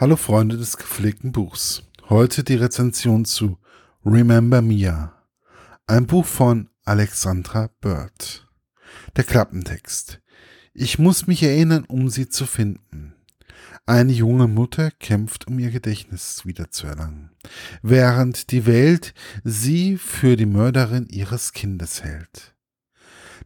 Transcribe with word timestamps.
Hallo 0.00 0.14
Freunde 0.14 0.56
des 0.56 0.76
gepflegten 0.76 1.32
Buchs. 1.32 1.82
Heute 2.08 2.44
die 2.44 2.54
Rezension 2.54 3.24
zu 3.24 3.58
Remember 4.06 4.62
Mia, 4.62 5.12
ein 5.88 6.06
Buch 6.06 6.24
von 6.24 6.70
Alexandra 6.84 7.68
Bird. 7.80 8.46
Der 9.16 9.24
Klappentext. 9.24 10.20
Ich 10.72 11.00
muss 11.00 11.26
mich 11.26 11.42
erinnern, 11.42 11.84
um 11.88 12.10
sie 12.10 12.28
zu 12.28 12.46
finden. 12.46 13.16
Eine 13.86 14.12
junge 14.12 14.46
Mutter 14.46 14.92
kämpft, 14.92 15.48
um 15.48 15.58
ihr 15.58 15.72
Gedächtnis 15.72 16.46
wiederzuerlangen, 16.46 17.32
während 17.82 18.52
die 18.52 18.66
Welt 18.66 19.14
sie 19.42 19.96
für 19.96 20.36
die 20.36 20.46
Mörderin 20.46 21.08
ihres 21.08 21.52
Kindes 21.52 22.04
hält. 22.04 22.54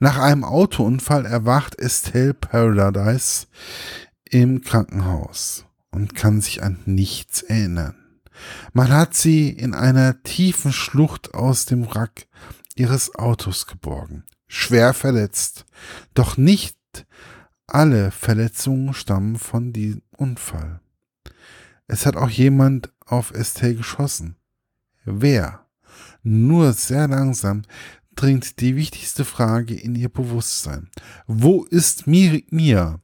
Nach 0.01 0.19
einem 0.19 0.45
Autounfall 0.45 1.25
erwacht 1.25 1.79
Estelle 1.79 2.35
Paradise 2.35 3.47
im 4.29 4.61
Krankenhaus 4.61 5.65
und 5.93 6.15
kann 6.15 6.41
sich 6.41 6.63
an 6.63 6.79
nichts 6.85 7.43
erinnern. 7.43 7.95
Man 8.73 8.91
hat 8.91 9.15
sie 9.15 9.51
in 9.51 9.75
einer 9.75 10.23
tiefen 10.23 10.73
Schlucht 10.73 11.35
aus 11.35 11.67
dem 11.67 11.87
Wrack 11.87 12.27
ihres 12.75 13.15
Autos 13.15 13.67
geborgen, 13.67 14.25
schwer 14.49 14.95
verletzt. 14.95 15.67
Doch 16.15 16.37
nicht 16.37 16.77
alle 17.67 18.11
Verletzungen 18.11 18.95
stammen 18.95 19.37
von 19.37 19.73
diesem 19.73 20.03
Unfall. 20.11 20.81
Es 21.87 22.07
hat 22.07 22.17
auch 22.17 22.31
jemand 22.31 22.93
auf 23.07 23.33
Estelle 23.33 23.75
geschossen. 23.75 24.37
Wer? 25.05 25.67
Nur 26.23 26.73
sehr 26.73 27.09
langsam 27.09 27.63
dringt 28.15 28.61
die 28.61 28.77
wichtigste 28.77 29.25
Frage 29.25 29.75
in 29.75 29.95
ihr 29.95 30.09
Bewusstsein. 30.09 30.91
Wo 31.27 31.65
ist 31.65 32.07
Mia? 32.07 33.01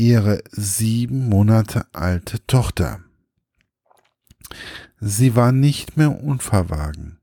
Ihre 0.00 0.42
sieben 0.50 1.28
Monate 1.28 1.84
alte 1.92 2.46
Tochter. 2.46 3.00
Sie 4.98 5.36
war 5.36 5.52
nicht 5.52 5.98
mehr 5.98 6.22
unverwagen. 6.22 7.20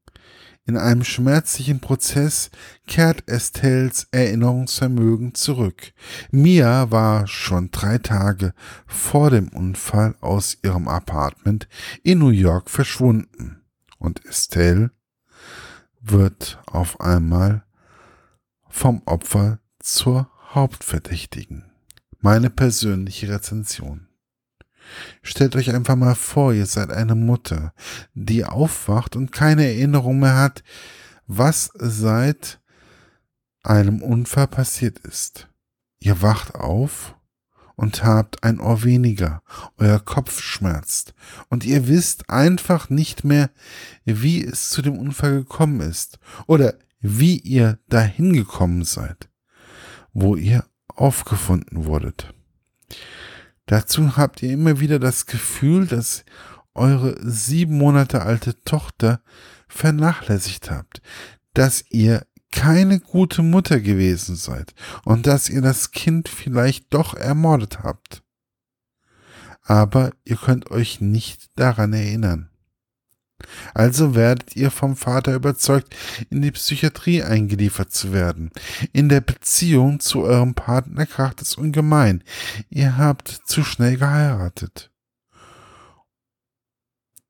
In 0.67 0.77
einem 0.77 1.03
schmerzlichen 1.03 1.79
Prozess 1.79 2.51
kehrt 2.85 3.27
Estelles 3.27 4.07
Erinnerungsvermögen 4.11 5.33
zurück. 5.33 5.91
Mia 6.29 6.91
war 6.91 7.25
schon 7.25 7.71
drei 7.71 7.97
Tage 7.97 8.53
vor 8.85 9.31
dem 9.31 9.47
Unfall 9.47 10.13
aus 10.21 10.59
ihrem 10.61 10.87
Apartment 10.87 11.67
in 12.03 12.19
New 12.19 12.29
York 12.29 12.69
verschwunden. 12.69 13.63
Und 13.97 14.23
Estelle 14.23 14.91
wird 15.99 16.61
auf 16.67 17.01
einmal 17.01 17.63
vom 18.69 19.01
Opfer 19.05 19.61
zur 19.79 20.29
Hauptverdächtigen 20.53 21.66
meine 22.19 22.49
persönliche 22.49 23.29
Rezension. 23.29 24.07
Stellt 25.21 25.55
euch 25.55 25.73
einfach 25.73 25.95
mal 25.95 26.15
vor, 26.15 26.53
ihr 26.53 26.65
seid 26.65 26.91
eine 26.91 27.15
Mutter, 27.15 27.73
die 28.13 28.45
aufwacht 28.45 29.15
und 29.15 29.31
keine 29.31 29.65
Erinnerung 29.65 30.19
mehr 30.19 30.35
hat, 30.35 30.63
was 31.27 31.71
seit 31.75 32.59
einem 33.63 34.01
Unfall 34.01 34.47
passiert 34.47 34.99
ist. 34.99 35.49
Ihr 35.99 36.21
wacht 36.21 36.55
auf 36.55 37.15
und 37.75 38.03
habt 38.03 38.43
ein 38.43 38.59
Ohr 38.59 38.83
weniger, 38.83 39.43
euer 39.77 39.99
Kopf 39.99 40.41
schmerzt 40.41 41.13
und 41.49 41.65
ihr 41.65 41.87
wisst 41.87 42.29
einfach 42.29 42.89
nicht 42.89 43.23
mehr, 43.23 43.51
wie 44.05 44.43
es 44.43 44.69
zu 44.69 44.81
dem 44.81 44.97
Unfall 44.97 45.39
gekommen 45.39 45.81
ist 45.81 46.19
oder 46.47 46.75
wie 46.99 47.37
ihr 47.37 47.79
dahin 47.87 48.33
gekommen 48.33 48.83
seid, 48.83 49.29
wo 50.13 50.35
ihr 50.35 50.65
aufgefunden 50.97 51.85
wurdet. 51.85 52.33
Dazu 53.65 54.15
habt 54.17 54.41
ihr 54.43 54.51
immer 54.51 54.79
wieder 54.79 54.99
das 54.99 55.25
Gefühl, 55.25 55.87
dass 55.87 56.23
eure 56.73 57.17
sieben 57.21 57.77
Monate 57.77 58.21
alte 58.21 58.61
Tochter 58.63 59.21
vernachlässigt 59.67 60.71
habt, 60.71 61.01
dass 61.53 61.83
ihr 61.89 62.25
keine 62.51 62.99
gute 62.99 63.43
Mutter 63.43 63.79
gewesen 63.81 64.35
seid 64.35 64.73
und 65.03 65.27
dass 65.27 65.49
ihr 65.49 65.61
das 65.61 65.91
Kind 65.91 66.29
vielleicht 66.29 66.93
doch 66.93 67.13
ermordet 67.13 67.79
habt. 67.83 68.23
Aber 69.63 70.11
ihr 70.23 70.37
könnt 70.37 70.71
euch 70.71 71.01
nicht 71.01 71.49
daran 71.59 71.91
erinnern. 71.91 72.49
Also 73.73 74.15
werdet 74.15 74.55
ihr 74.55 74.71
vom 74.71 74.95
Vater 74.95 75.35
überzeugt, 75.35 75.95
in 76.29 76.41
die 76.41 76.51
Psychiatrie 76.51 77.23
eingeliefert 77.23 77.91
zu 77.91 78.11
werden. 78.11 78.51
In 78.93 79.09
der 79.09 79.21
Beziehung 79.21 79.99
zu 79.99 80.23
eurem 80.23 80.55
Partner 80.55 81.05
kracht 81.05 81.41
es 81.41 81.55
ungemein. 81.55 82.23
Ihr 82.69 82.97
habt 82.97 83.29
zu 83.45 83.63
schnell 83.63 83.97
geheiratet. 83.97 84.91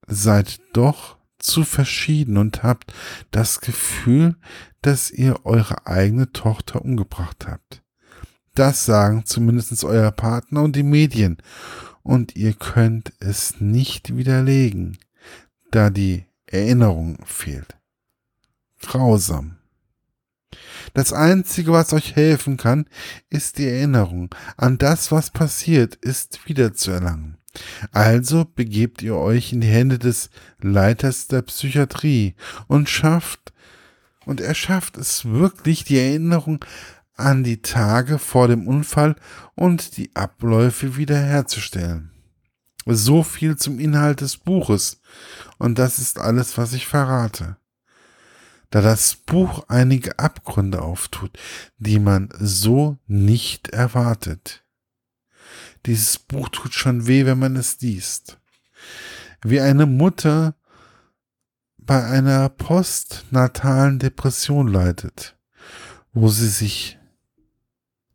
Seid 0.07 0.61
doch 0.71 1.17
zu 1.39 1.65
verschieden 1.65 2.37
und 2.37 2.63
habt 2.63 2.93
das 3.31 3.59
Gefühl, 3.59 4.37
dass 4.81 5.11
ihr 5.11 5.45
eure 5.45 5.85
eigene 5.85 6.31
Tochter 6.31 6.81
umgebracht 6.81 7.45
habt. 7.47 7.83
Das 8.55 8.85
sagen 8.85 9.25
zumindest 9.25 9.83
euer 9.83 10.11
Partner 10.11 10.63
und 10.63 10.75
die 10.75 10.83
Medien. 10.83 11.37
Und 12.01 12.37
ihr 12.37 12.53
könnt 12.53 13.11
es 13.19 13.59
nicht 13.59 14.15
widerlegen 14.15 14.97
da 15.71 15.89
die 15.89 16.25
Erinnerung 16.45 17.17
fehlt. 17.25 17.77
Grausam. 18.81 19.57
Das 20.93 21.13
Einzige, 21.13 21.71
was 21.71 21.93
euch 21.93 22.15
helfen 22.15 22.57
kann, 22.57 22.85
ist 23.29 23.57
die 23.57 23.67
Erinnerung 23.67 24.33
an 24.55 24.77
das, 24.77 25.11
was 25.11 25.31
passiert 25.31 25.95
ist, 25.95 26.47
wiederzuerlangen. 26.47 27.37
Also 27.91 28.45
begebt 28.45 29.01
ihr 29.01 29.15
euch 29.15 29.51
in 29.51 29.61
die 29.61 29.67
Hände 29.67 29.99
des 29.99 30.29
Leiters 30.61 31.27
der 31.27 31.41
Psychiatrie 31.41 32.35
und 32.67 32.89
schafft, 32.89 33.53
und 34.25 34.41
er 34.41 34.55
schafft 34.55 34.97
es 34.97 35.25
wirklich, 35.25 35.83
die 35.83 35.97
Erinnerung 35.97 36.63
an 37.15 37.43
die 37.43 37.61
Tage 37.61 38.19
vor 38.19 38.47
dem 38.47 38.67
Unfall 38.67 39.15
und 39.55 39.97
die 39.97 40.15
Abläufe 40.15 40.97
wiederherzustellen. 40.97 42.11
So 42.89 43.21
viel 43.21 43.57
zum 43.57 43.79
Inhalt 43.79 44.21
des 44.21 44.37
Buches. 44.37 45.01
Und 45.57 45.77
das 45.77 45.99
ist 45.99 46.19
alles, 46.19 46.57
was 46.57 46.71
ich 46.71 46.87
verrate. 46.87 47.57
Da 48.69 48.81
das 48.81 49.15
Buch 49.15 49.65
einige 49.67 50.19
Abgründe 50.19 50.81
auftut, 50.81 51.37
die 51.77 51.99
man 51.99 52.29
so 52.39 52.97
nicht 53.07 53.69
erwartet. 53.69 54.63
Dieses 55.85 56.17
Buch 56.17 56.49
tut 56.49 56.73
schon 56.73 57.07
weh, 57.07 57.25
wenn 57.25 57.39
man 57.39 57.55
es 57.55 57.79
liest. 57.81 58.39
Wie 59.41 59.61
eine 59.61 59.85
Mutter 59.85 60.55
bei 61.77 62.05
einer 62.05 62.49
postnatalen 62.49 63.99
Depression 63.99 64.67
leidet, 64.67 65.37
wo 66.13 66.29
sie 66.29 66.49
sich 66.49 66.97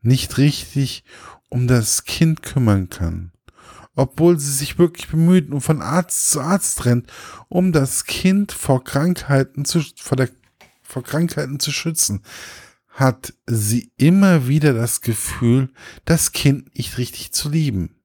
nicht 0.01 0.37
richtig 0.39 1.05
um 1.49 1.69
das 1.69 2.05
Kind 2.05 2.43
kümmern 2.43 2.91
kann 2.91 3.33
obwohl 3.95 4.39
sie 4.39 4.53
sich 4.53 4.79
wirklich 4.79 5.09
bemüht 5.09 5.51
und 5.51 5.61
von 5.61 5.83
Arzt 5.83 6.31
zu 6.31 6.41
Arzt 6.41 6.85
rennt, 6.85 7.13
um 7.49 7.73
das 7.73 8.05
Kind 8.05 8.53
vor 8.53 8.85
Krankheiten 8.85 9.65
zu, 9.65 9.83
vor, 9.97 10.17
der, 10.17 10.31
vor 10.83 11.03
Krankheiten 11.03 11.61
zu 11.61 11.73
schützen, 11.73 12.23
hat 12.89 13.35
sie 13.47 13.91
immer 13.97 14.49
wieder 14.49 14.75
das 14.75 15.01
Gefühl, 15.01 15.71
das 16.05 16.33
Kind 16.33 16.77
nicht 16.77 16.99
richtig 16.99 17.33
zu 17.33 17.49
lieben. 17.49 17.97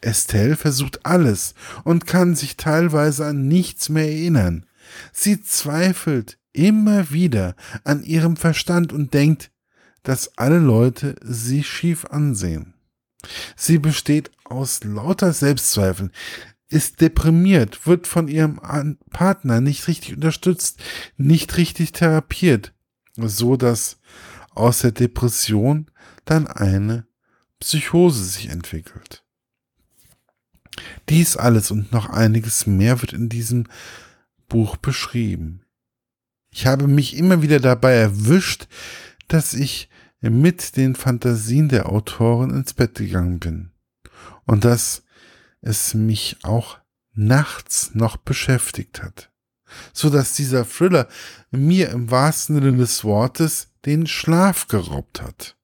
Estelle 0.00 0.56
versucht 0.56 1.06
alles 1.06 1.54
und 1.84 2.06
kann 2.06 2.34
sich 2.34 2.56
teilweise 2.56 3.26
an 3.26 3.48
nichts 3.48 3.88
mehr 3.88 4.06
erinnern. 4.06 4.66
Sie 5.12 5.42
zweifelt 5.42 6.38
immer 6.52 7.10
wieder 7.10 7.56
an 7.84 8.04
ihrem 8.04 8.36
Verstand 8.36 8.92
und 8.92 9.14
denkt, 9.14 9.50
dass 10.02 10.36
alle 10.36 10.58
Leute 10.58 11.16
sie 11.22 11.64
schief 11.64 12.04
ansehen. 12.06 12.73
Sie 13.56 13.78
besteht 13.78 14.30
aus 14.44 14.82
lauter 14.84 15.32
Selbstzweifeln, 15.32 16.10
ist 16.68 17.00
deprimiert, 17.00 17.86
wird 17.86 18.06
von 18.06 18.28
ihrem 18.28 18.60
Partner 19.10 19.60
nicht 19.60 19.86
richtig 19.88 20.14
unterstützt, 20.14 20.82
nicht 21.16 21.56
richtig 21.56 21.92
therapiert, 21.92 22.74
so 23.16 23.56
dass 23.56 23.98
aus 24.50 24.80
der 24.80 24.92
Depression 24.92 25.90
dann 26.24 26.46
eine 26.46 27.06
Psychose 27.60 28.24
sich 28.24 28.48
entwickelt. 28.48 29.24
Dies 31.08 31.36
alles 31.36 31.70
und 31.70 31.92
noch 31.92 32.08
einiges 32.08 32.66
mehr 32.66 33.00
wird 33.00 33.12
in 33.12 33.28
diesem 33.28 33.66
Buch 34.48 34.76
beschrieben. 34.76 35.62
Ich 36.50 36.66
habe 36.66 36.86
mich 36.86 37.16
immer 37.16 37.42
wieder 37.42 37.60
dabei 37.60 37.92
erwischt, 37.94 38.68
dass 39.28 39.54
ich 39.54 39.88
mit 40.30 40.76
den 40.76 40.94
Fantasien 40.94 41.68
der 41.68 41.88
Autorin 41.88 42.50
ins 42.50 42.74
Bett 42.74 42.94
gegangen 42.96 43.38
bin. 43.38 43.70
Und 44.46 44.64
dass 44.64 45.02
es 45.60 45.94
mich 45.94 46.36
auch 46.42 46.78
nachts 47.14 47.94
noch 47.94 48.16
beschäftigt 48.16 49.02
hat. 49.02 49.30
So 49.92 50.10
dass 50.10 50.34
dieser 50.34 50.64
Thriller 50.64 51.08
mir 51.50 51.90
im 51.90 52.10
wahrsten 52.10 52.56
Sinne 52.56 52.76
des 52.76 53.04
Wortes 53.04 53.68
den 53.84 54.06
Schlaf 54.06 54.68
geraubt 54.68 55.22
hat. 55.22 55.56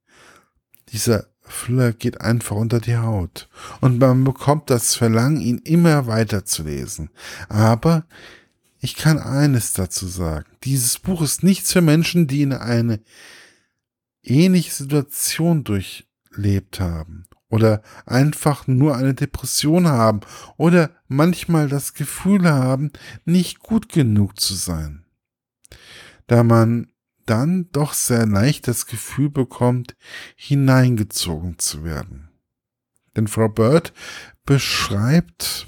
Dieser 0.88 1.26
Thriller 1.48 1.92
geht 1.92 2.20
einfach 2.20 2.56
unter 2.56 2.80
die 2.80 2.96
Haut 2.96 3.48
und 3.80 3.98
man 3.98 4.24
bekommt 4.24 4.70
das 4.70 4.94
Verlangen, 4.94 5.40
ihn 5.40 5.58
immer 5.58 6.06
weiter 6.06 6.44
zu 6.44 6.62
lesen. 6.62 7.10
Aber 7.48 8.04
ich 8.80 8.94
kann 8.96 9.18
eines 9.18 9.72
dazu 9.72 10.06
sagen. 10.06 10.46
Dieses 10.64 10.98
Buch 10.98 11.22
ist 11.22 11.42
nichts 11.42 11.72
für 11.72 11.82
Menschen, 11.82 12.26
die 12.26 12.42
in 12.42 12.52
eine 12.52 13.00
ähnliche 14.22 14.72
Situation 14.72 15.64
durchlebt 15.64 16.80
haben 16.80 17.26
oder 17.48 17.82
einfach 18.06 18.66
nur 18.66 18.96
eine 18.96 19.14
Depression 19.14 19.88
haben 19.88 20.20
oder 20.56 20.90
manchmal 21.08 21.68
das 21.68 21.94
Gefühl 21.94 22.48
haben, 22.48 22.92
nicht 23.24 23.60
gut 23.60 23.88
genug 23.88 24.40
zu 24.40 24.54
sein. 24.54 25.04
Da 26.26 26.44
man 26.44 26.92
dann 27.26 27.68
doch 27.72 27.92
sehr 27.92 28.26
leicht 28.26 28.66
das 28.68 28.86
Gefühl 28.86 29.30
bekommt, 29.30 29.96
hineingezogen 30.36 31.58
zu 31.58 31.84
werden. 31.84 32.28
Denn 33.16 33.28
Frau 33.28 33.48
Bird 33.48 33.92
beschreibt, 34.44 35.66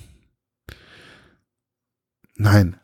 nein, 2.36 2.76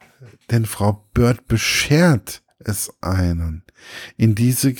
denn 0.50 0.67
Frau 0.67 1.09
Bird 1.15 1.47
beschert 1.47 2.43
es 2.59 2.93
einen, 3.00 3.65
in 4.17 4.35
diese 4.35 4.75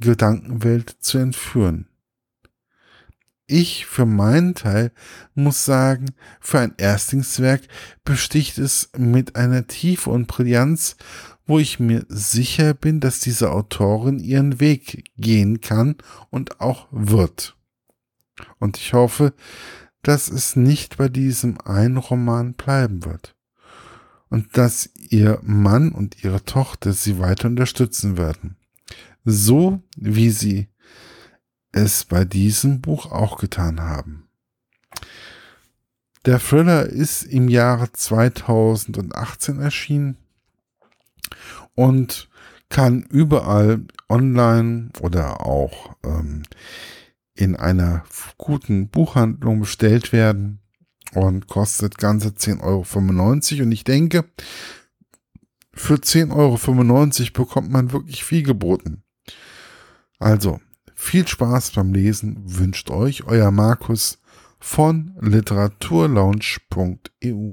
Gedankenwelt 0.00 0.96
zu 1.00 1.18
entführen. 1.18 1.88
Ich 3.50 3.86
für 3.86 4.04
meinen 4.04 4.54
Teil 4.54 4.92
muss 5.34 5.64
sagen, 5.64 6.10
für 6.38 6.58
ein 6.58 6.74
Erstlingswerk 6.76 7.62
besticht 8.04 8.58
es 8.58 8.90
mit 8.94 9.36
einer 9.36 9.66
Tiefe 9.66 10.10
und 10.10 10.26
Brillanz, 10.26 10.96
wo 11.46 11.58
ich 11.58 11.80
mir 11.80 12.04
sicher 12.08 12.74
bin, 12.74 13.00
dass 13.00 13.20
diese 13.20 13.50
Autorin 13.50 14.18
ihren 14.18 14.60
Weg 14.60 15.10
gehen 15.16 15.62
kann 15.62 15.96
und 16.28 16.60
auch 16.60 16.88
wird. 16.90 17.56
Und 18.58 18.76
ich 18.76 18.92
hoffe, 18.92 19.32
dass 20.02 20.28
es 20.28 20.54
nicht 20.54 20.98
bei 20.98 21.08
diesem 21.08 21.58
einen 21.62 21.96
Roman 21.96 22.52
bleiben 22.52 23.06
wird. 23.06 23.34
Und 24.28 24.58
dass 24.58 24.90
ihr 24.94 25.40
Mann 25.42 25.92
und 25.92 26.22
ihre 26.22 26.44
Tochter 26.44 26.92
sie 26.92 27.18
weiter 27.18 27.48
unterstützen 27.48 28.18
werden. 28.18 28.57
So 29.30 29.82
wie 29.94 30.30
sie 30.30 30.68
es 31.70 32.06
bei 32.06 32.24
diesem 32.24 32.80
Buch 32.80 33.12
auch 33.12 33.36
getan 33.36 33.78
haben. 33.78 34.26
Der 36.24 36.38
Thriller 36.38 36.86
ist 36.86 37.24
im 37.24 37.50
Jahre 37.50 37.92
2018 37.92 39.60
erschienen 39.60 40.16
und 41.74 42.30
kann 42.70 43.02
überall 43.02 43.84
online 44.08 44.92
oder 45.02 45.44
auch 45.44 45.94
ähm, 46.06 46.44
in 47.34 47.54
einer 47.54 48.04
guten 48.38 48.88
Buchhandlung 48.88 49.60
bestellt 49.60 50.14
werden 50.14 50.60
und 51.12 51.48
kostet 51.48 51.98
ganze 51.98 52.30
10,95 52.30 52.62
Euro. 52.62 53.64
Und 53.64 53.72
ich 53.72 53.84
denke, 53.84 54.24
für 55.74 55.96
10,95 55.96 56.32
Euro 56.32 57.44
bekommt 57.44 57.70
man 57.70 57.92
wirklich 57.92 58.24
viel 58.24 58.42
geboten. 58.42 59.02
Also, 60.18 60.60
viel 60.94 61.26
Spaß 61.26 61.72
beim 61.72 61.92
Lesen 61.92 62.40
wünscht 62.44 62.90
euch 62.90 63.24
euer 63.24 63.50
Markus 63.50 64.20
von 64.58 65.14
literaturlaunch.eu. 65.20 67.46